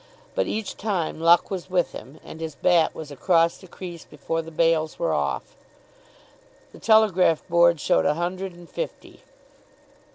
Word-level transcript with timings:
But 0.33 0.47
each 0.47 0.77
time 0.77 1.19
luck 1.21 1.51
was 1.51 1.69
with 1.69 1.91
him, 1.91 2.19
and 2.23 2.39
his 2.41 2.55
bat 2.55 2.95
was 2.95 3.11
across 3.11 3.59
the 3.59 3.67
crease 3.67 4.03
before 4.03 4.41
the 4.41 4.49
bails 4.49 4.97
were 4.97 5.13
off. 5.13 5.55
The 6.71 6.79
telegraph 6.79 7.47
board 7.47 7.79
showed 7.79 8.05
a 8.07 8.15
hundred 8.15 8.53
and 8.53 8.67
fifty. 8.67 9.21